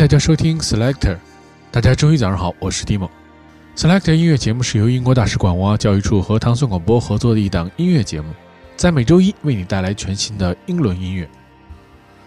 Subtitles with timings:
[0.00, 1.18] 大家收听 Selector。
[1.70, 3.10] 大家周一早上好，我是 Dimo。
[3.76, 8.32] Selector 音乐节目是由英国大使馆文化教育处和唐宋广播合作的一档音乐节目，
[8.78, 11.28] 在每周一为你带来全新的英伦音乐。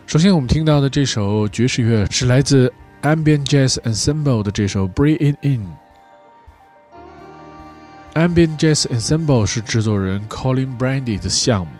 [0.05, 5.66] 首先，我们听到的这首爵士乐是来自 Ambient Jazz Ensemble 的这首《Breathe It In》。
[8.30, 11.72] Ambient Jazz Ensemble 是制作人 Colin Brandy 的项目，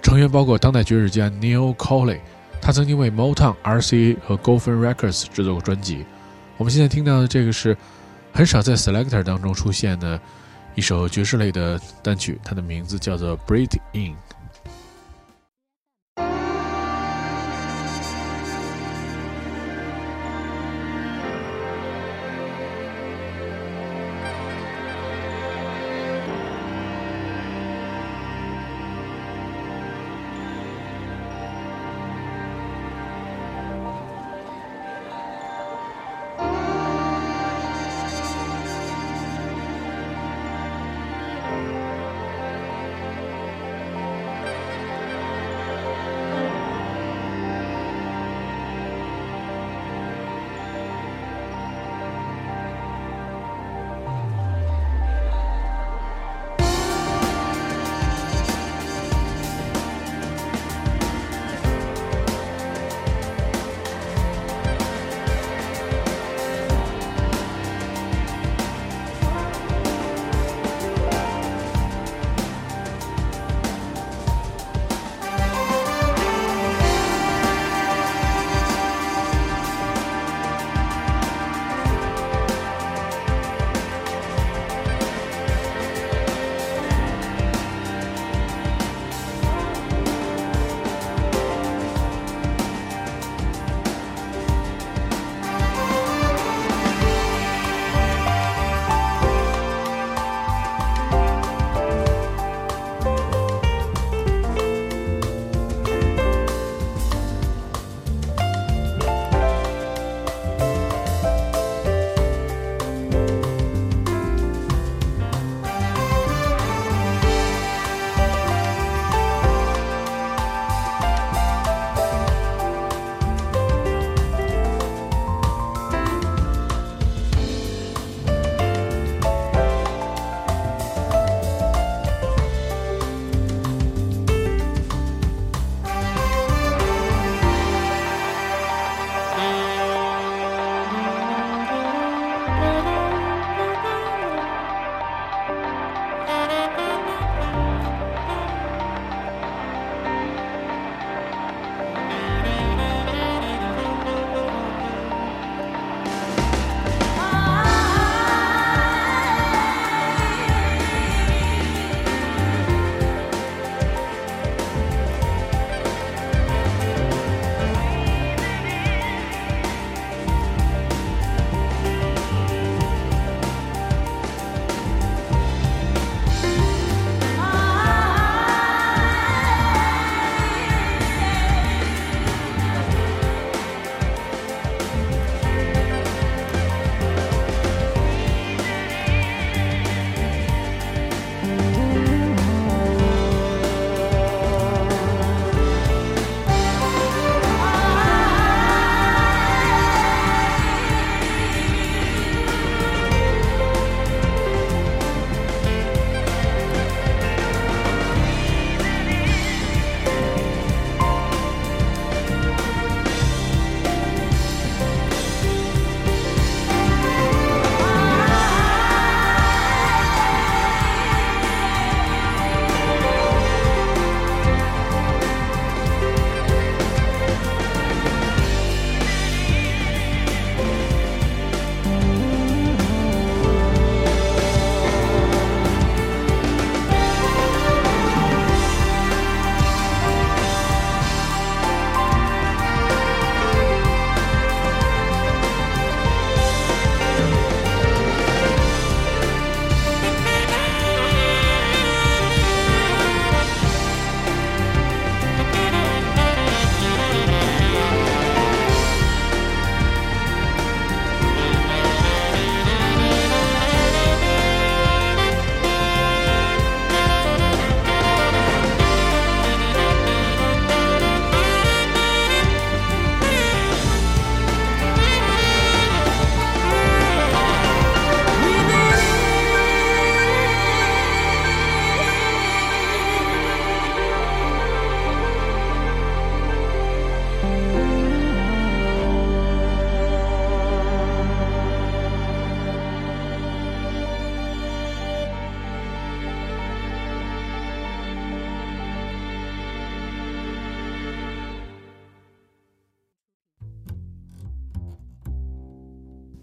[0.00, 2.20] 成员包括当代爵士家 Neil Colley，
[2.66, 6.04] 他曾经为 Motown、RCA 和 g o f e n Records 制作过专辑。
[6.56, 7.76] 我们现在听到的这个是
[8.32, 10.20] 很少在 Selector 当中出现的
[10.74, 14.14] 一首爵士类的单曲，它的名字叫做《Breathe In》。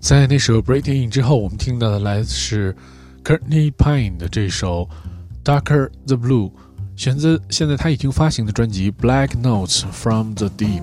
[0.04, 2.76] 在那首《Breaking In》之后，我们听到的来自是
[3.24, 4.90] Courtney Pine 的这首
[5.46, 6.50] 《Darker the Blue》，
[6.98, 10.82] 选自现在他已经发行的专辑《Black Notes from the Deep》，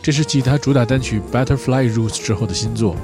[0.00, 2.94] 这是继他主打单曲《Butterfly Roots》之后的新作。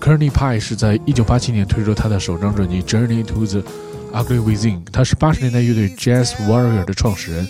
[0.00, 3.64] Courtney Pine 是在1987年推出他的首张专辑《Journey to the
[4.12, 7.48] Ugly Within》，他是80年代乐队 Jazz Warrior 的创始人。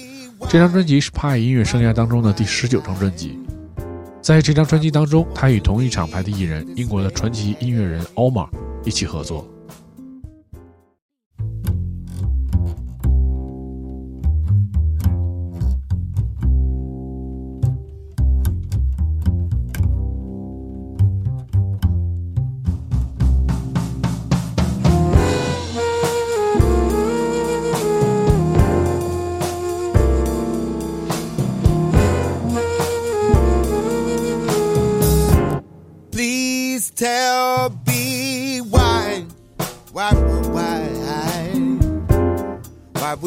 [0.48, 3.38] 这张专辑是 Pine 音乐生涯当中的第十九张专辑。
[4.22, 8.48] 在这张专辑当中，他与同一厂牌的艺人，英国的传奇音乐人 Omar
[8.84, 9.44] 一起合作。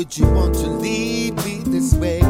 [0.06, 2.25] Would you want to leave me this way?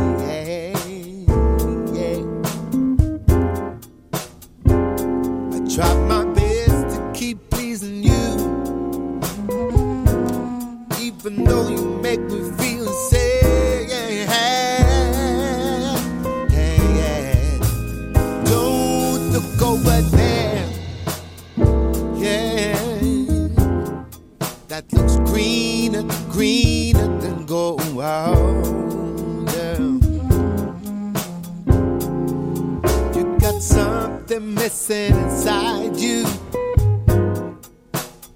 [33.61, 36.25] Something missing inside you,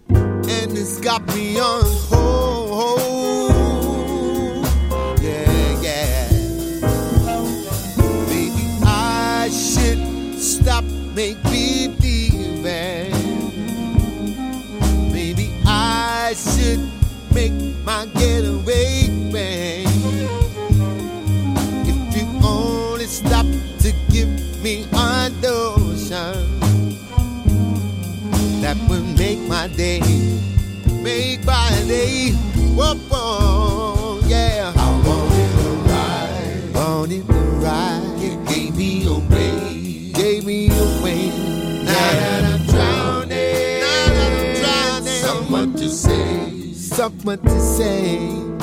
[0.09, 2.38] and it's got me on hold.
[31.89, 32.31] Day.
[32.77, 34.71] Whoa, whoa, yeah.
[34.77, 38.19] I wanted to ride, wanted to ride.
[38.19, 41.29] You gave me away, gave me away.
[41.83, 48.58] Now that I'm drowning, now that I'm drowning, someone to say, someone to say.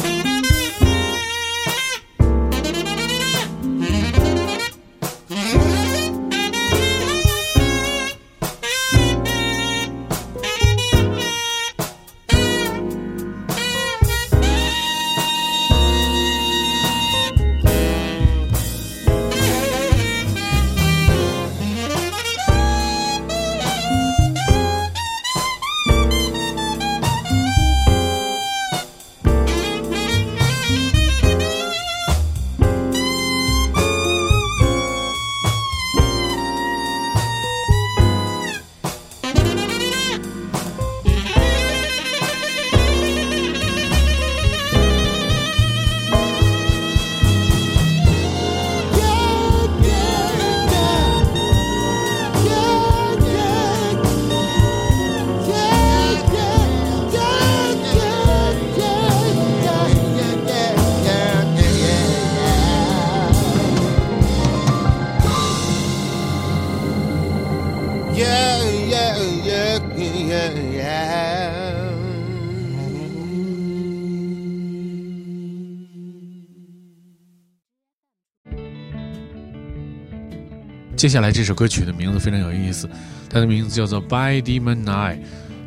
[81.06, 82.90] 接下来这首歌曲的名字非常有意思，
[83.30, 85.14] 它的名字叫做《By Demon Eye》，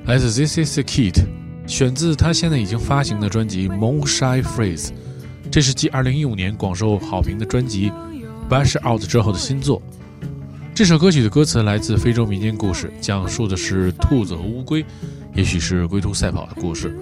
[0.06, 1.16] 来自 This Is the Kid，
[1.66, 4.88] 选自他现在已经发行的专辑《Moonshine Phrase》，
[5.50, 7.90] 这是继2015年广受好评的专辑
[8.50, 9.82] 《Bash Out》之后的新作。
[10.76, 14.86] 这首歌曲的歌词来自非洲民间故事，讲述的是兔子和乌龟，
[15.34, 16.94] 也许是龟兔赛跑的故事。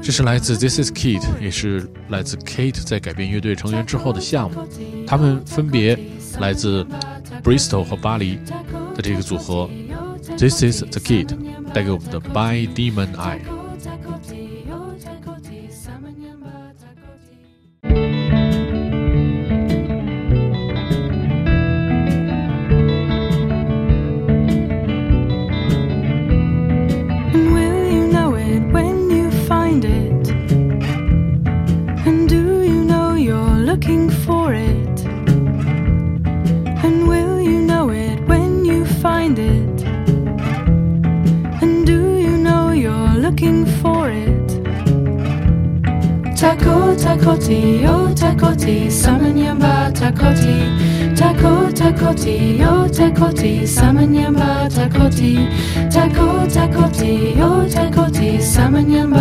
[0.00, 4.64] 这是来自 This Is Kid，也是来自 Kate 在改变乐队成员之后的项目。
[5.08, 5.98] 他们分别
[6.38, 6.86] 来自
[7.42, 8.38] Bristol 和巴黎
[8.94, 9.68] 的这个组合。
[10.38, 11.36] This Is the Kid
[11.72, 13.63] 带给我们的 By Demon Eye。
[52.24, 55.36] Takoti, yo takoti, samanyamba takoti,
[55.92, 59.13] tako takoti, yo takoti, samanyamba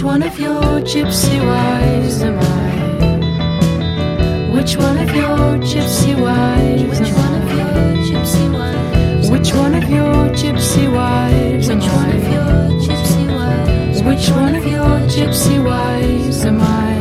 [0.00, 2.70] Which one of your gypsy wives am I?
[4.50, 7.00] Which one of your gypsy wives?
[7.00, 7.68] Which one of your
[8.08, 9.30] gypsy wives?
[9.30, 11.84] Which one of your gypsy wives am I?
[14.08, 17.00] Which one of your gypsy wives am I?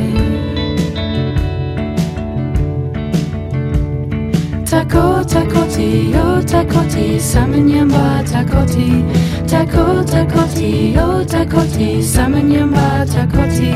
[4.66, 9.04] Tako takoti, yo takoti, samanyamba takoti,
[9.50, 13.74] tako takoti, yo takoti, samanyamba takoti,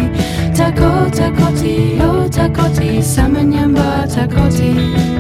[0.58, 5.13] tako takoti, yo takoti, samanyamba takoti.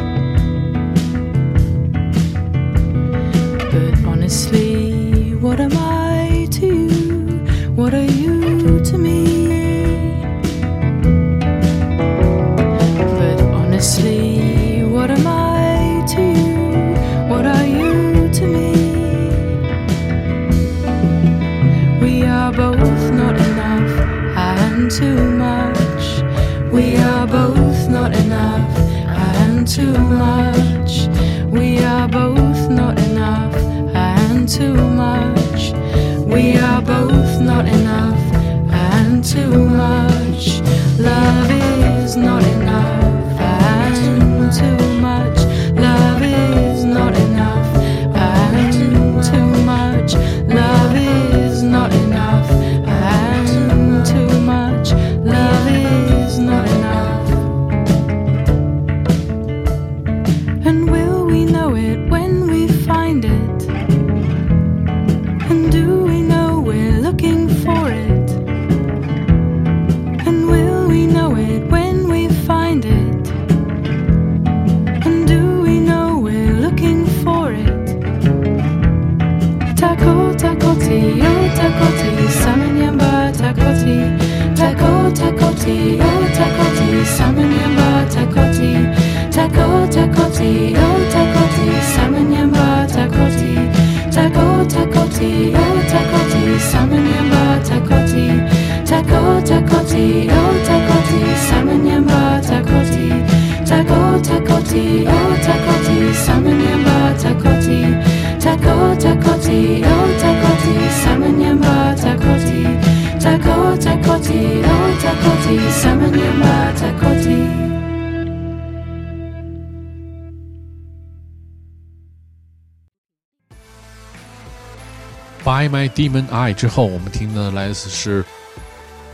[125.74, 128.24] My Demon Eye 之后，我们听的来自是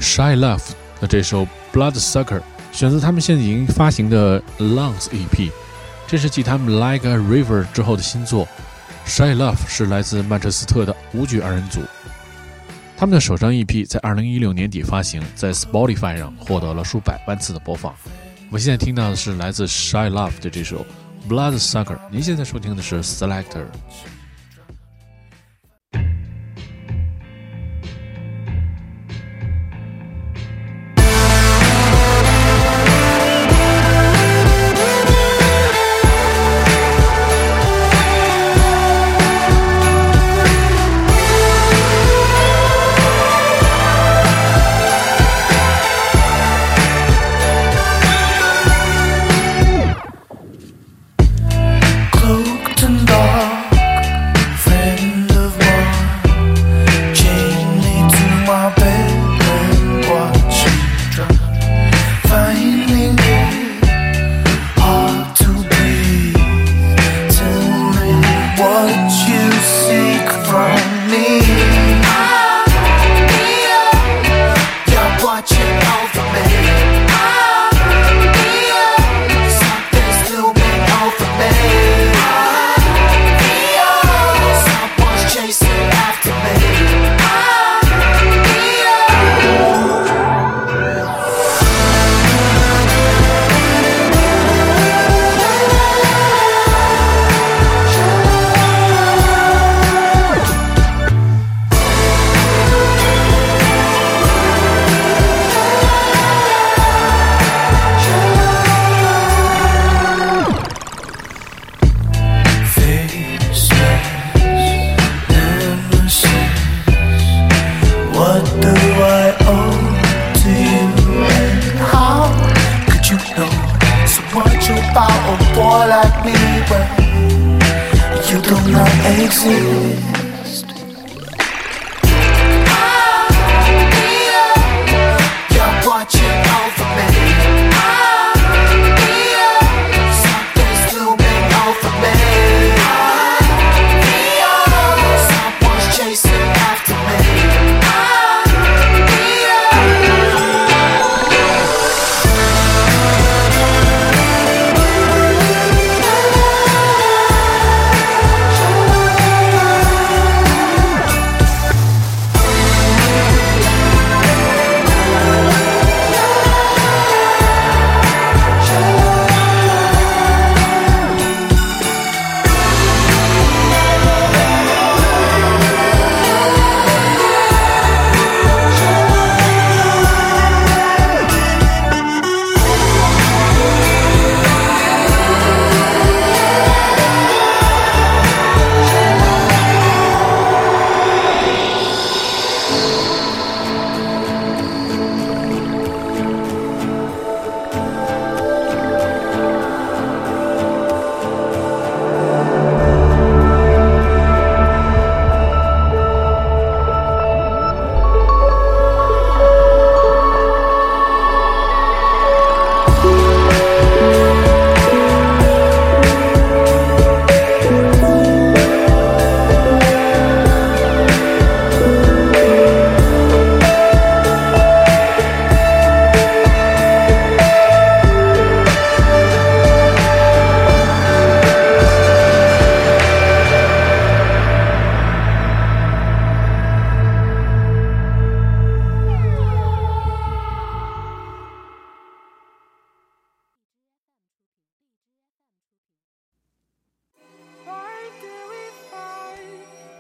[0.02, 2.42] Shy Love 的这首 Bloodsucker，
[2.74, 5.50] 选择他们现在已经发行的 Lungs EP，
[6.06, 8.46] 这是继他们 Like a River 之后的新作。
[9.06, 11.80] Shy Love 是来自曼彻斯特的舞曲二人组，
[12.98, 17.96] 他们的首张 EP 在2016年底发行，在 Spotify 上获得了数百万次的播放。
[18.50, 20.86] 我们现在听到的是来自 Shy Love 的这首
[21.30, 21.98] Bloodsucker。
[22.12, 23.64] 您现在收听的是 Selector。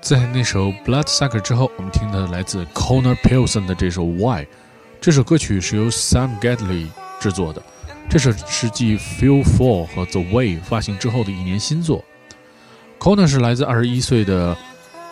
[0.10, 4.44] 在那首《Bloodsucker》之后，我们听到来自 Connor Pilson 的这首《Why》。
[5.00, 6.88] 这首歌曲是由 Sam Gadley
[7.20, 7.62] 制作的，
[8.10, 12.04] 这首是继《Feel For》和《The Way》发行之后的一年新作。
[12.98, 14.58] Connor 是来自21岁的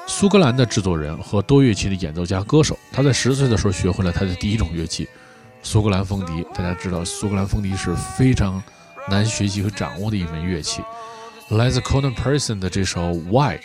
[0.08, 2.76] 苏格兰的制作人和多乐器的演奏家歌手。
[2.92, 5.08] 他在十岁的时候学会了他的第一种乐器——
[5.62, 6.44] 苏格兰风笛。
[6.56, 8.60] 大家知道，苏格兰风笛是非常
[9.08, 10.82] 难学习和掌握的一门乐器。
[11.50, 13.60] 来自 Connor Pilson 的这首《》。Why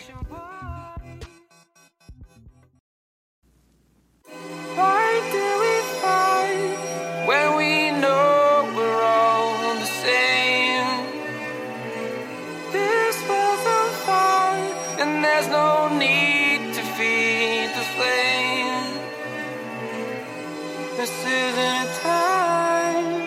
[21.32, 23.22] isn't time.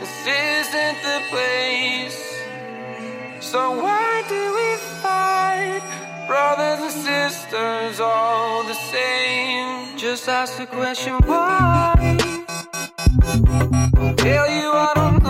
[0.00, 2.20] This isn't the place.
[3.40, 4.70] So why do we
[5.02, 5.82] fight?
[6.26, 9.98] Brothers and sisters, all the same.
[9.98, 11.94] Just ask the question why.
[13.96, 15.21] I'll tell you I don't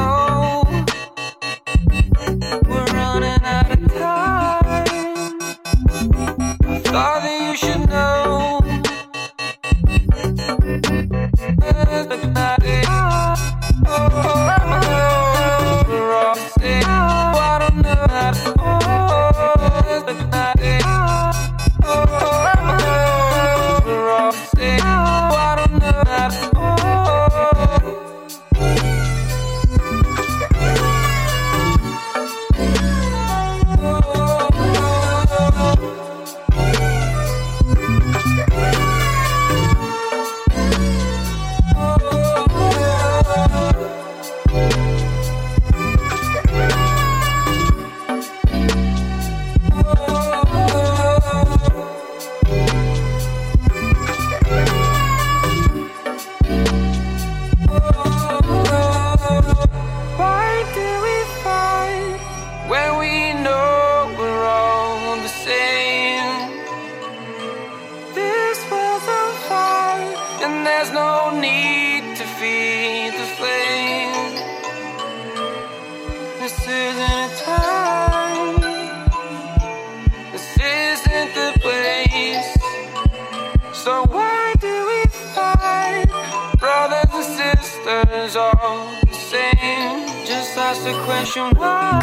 [90.73, 92.01] ask the question why.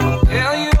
[0.00, 0.73] I'll Tell you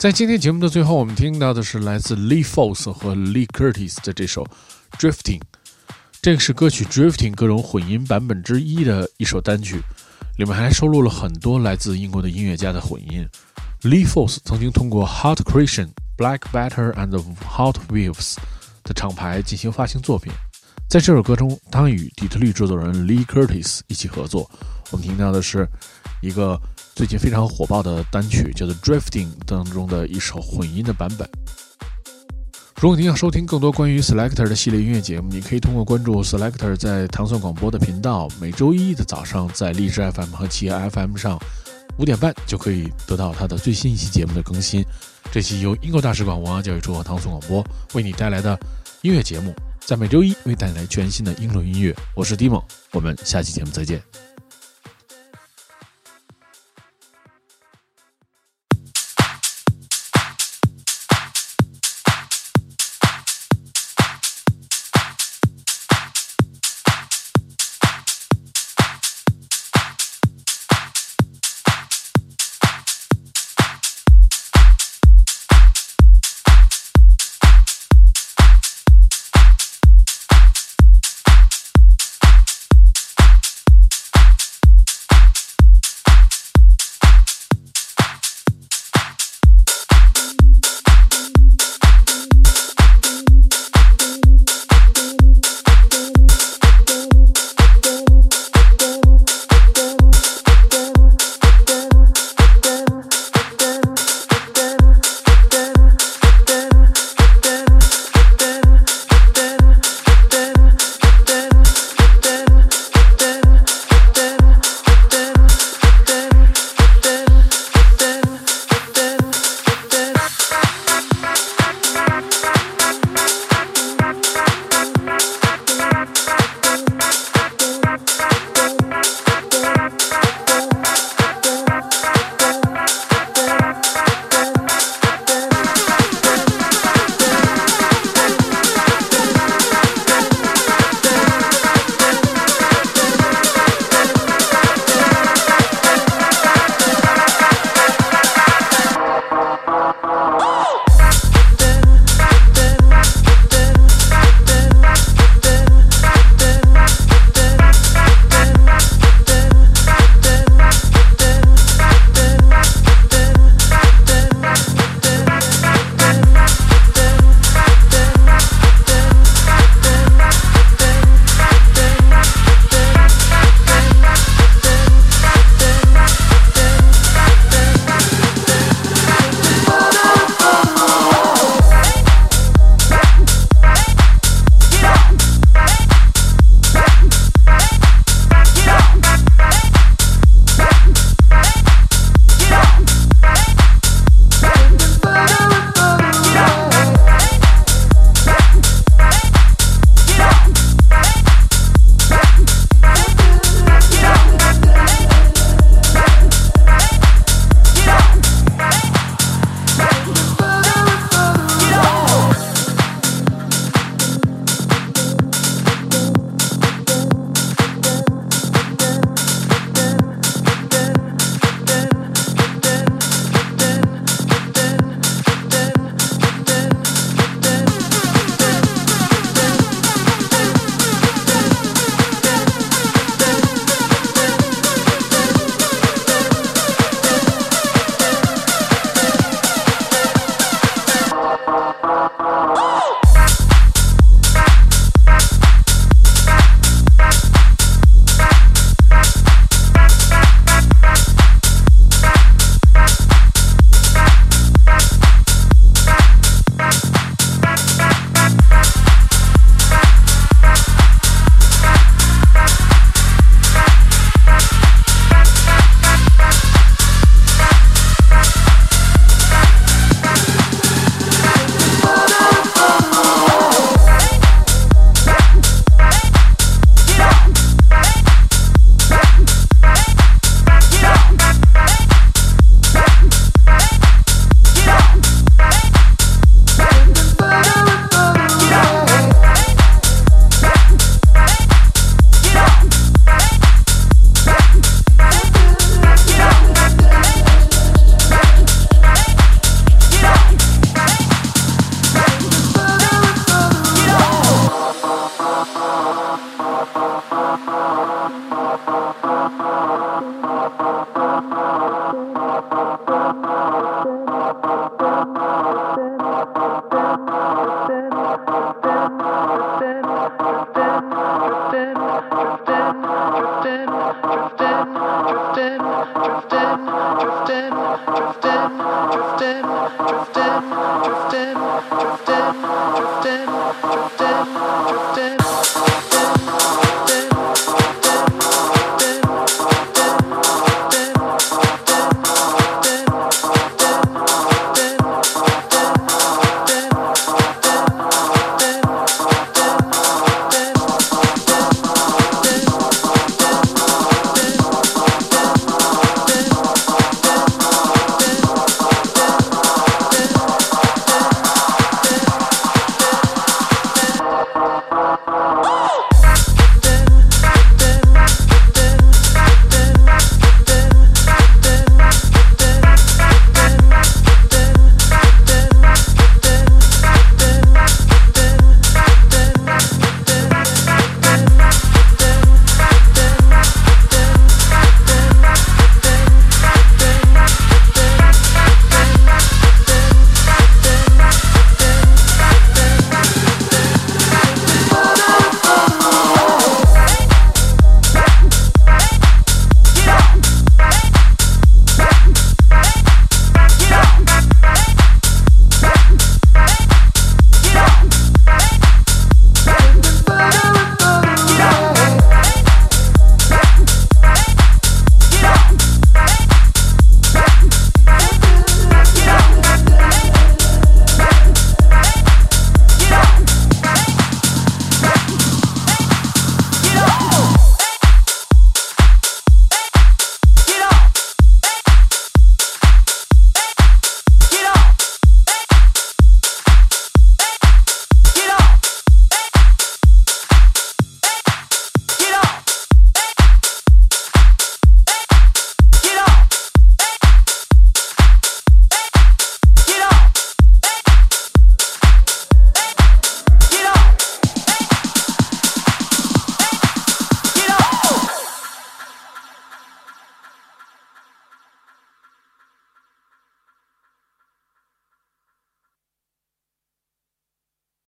[0.00, 4.42] 在今天节目的最后，我们听到的是来自 Lee Foss 和 Lee Curtis 的这首
[4.98, 5.38] 《Drifting》，
[6.22, 9.82] 这个是歌曲《Drifting》各种混音版本之一的一首单曲，
[10.38, 13.28] 里面还收录了很多来自英国的音乐家的混音。
[13.82, 17.22] Lee Foss 曾经通过 Hot Christian、Black Butter and
[17.58, 18.36] Hot Waves
[18.82, 20.32] 的厂牌进行发行作品。
[20.88, 24.50] 在这首歌中，他与底特律制作人 Lee Curtis 一起合作。
[24.92, 25.68] 我们听到的是
[26.22, 26.58] 一个。
[27.00, 31.26] 最近非常火爆的单曲叫做《Drifting》当中的一首混音的版本。
[32.78, 41.38] 如果您要收听更多关于 Selector 的系列音乐节目，你可以通过关注 Selector 在糖蒜广播的频道，每周一的早上在荔枝 FM 和企业 FM 上
[41.96, 44.84] 五点半就可以得到他的最新一期节目的更新。
[45.32, 48.54] 这期由英国大使馆文化教育处和糖蒜广播为你带来的
[49.00, 49.54] 音乐节目，
[49.86, 51.96] 在每周一为带来全新的英伦音乐。
[52.14, 54.02] 我是 Dimo，我们下期节目再见。